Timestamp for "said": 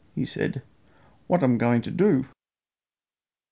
0.25-0.63